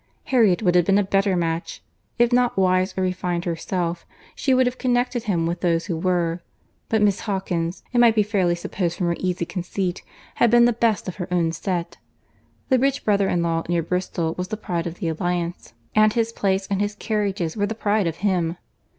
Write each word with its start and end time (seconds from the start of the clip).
Harriet 0.33 0.63
would 0.63 0.73
have 0.73 0.85
been 0.85 0.97
a 0.97 1.03
better 1.03 1.35
match. 1.35 1.83
If 2.17 2.33
not 2.33 2.57
wise 2.57 2.95
or 2.97 3.03
refined 3.03 3.45
herself, 3.45 4.03
she 4.33 4.51
would 4.51 4.65
have 4.65 4.79
connected 4.79 5.25
him 5.25 5.45
with 5.45 5.61
those 5.61 5.85
who 5.85 5.95
were; 5.95 6.41
but 6.89 7.03
Miss 7.03 7.19
Hawkins, 7.19 7.83
it 7.93 7.99
might 7.99 8.15
be 8.15 8.23
fairly 8.23 8.55
supposed 8.55 8.97
from 8.97 9.05
her 9.09 9.15
easy 9.19 9.45
conceit, 9.45 10.01
had 10.37 10.49
been 10.49 10.65
the 10.65 10.73
best 10.73 11.07
of 11.07 11.17
her 11.17 11.31
own 11.31 11.51
set. 11.51 11.97
The 12.69 12.79
rich 12.79 13.05
brother 13.05 13.29
in 13.29 13.43
law 13.43 13.61
near 13.69 13.83
Bristol 13.83 14.33
was 14.39 14.47
the 14.47 14.57
pride 14.57 14.87
of 14.87 14.95
the 14.95 15.07
alliance, 15.07 15.73
and 15.93 16.11
his 16.13 16.31
place 16.33 16.65
and 16.65 16.81
his 16.81 16.95
carriages 16.95 17.55
were 17.55 17.67
the 17.67 17.75
pride 17.75 18.07
of 18.07 18.15
him. 18.25 18.57